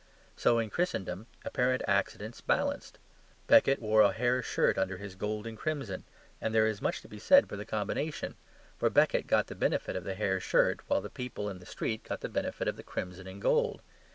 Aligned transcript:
So 0.35 0.57
in 0.57 0.71
Christendom 0.71 1.27
apparent 1.45 1.83
accidents 1.87 2.41
balanced. 2.41 2.97
Becket 3.45 3.79
wore 3.79 4.01
a 4.01 4.11
hair 4.11 4.41
shirt 4.41 4.75
under 4.75 4.97
his 4.97 5.13
gold 5.13 5.45
and 5.45 5.55
crimson, 5.55 6.05
and 6.41 6.55
there 6.55 6.65
is 6.65 6.81
much 6.81 7.03
to 7.03 7.07
be 7.07 7.19
said 7.19 7.47
for 7.47 7.55
the 7.55 7.65
combination; 7.67 8.33
for 8.79 8.89
Becket 8.89 9.27
got 9.27 9.45
the 9.45 9.53
benefit 9.53 9.95
of 9.95 10.03
the 10.03 10.15
hair 10.15 10.39
shirt 10.39 10.79
while 10.87 11.01
the 11.01 11.11
people 11.11 11.49
in 11.51 11.59
the 11.59 11.67
street 11.67 12.03
got 12.03 12.21
the 12.21 12.29
benefit 12.29 12.67
of 12.67 12.77
the 12.77 12.83
crimson 12.83 13.27
and 13.27 13.39
gold. 13.43 13.83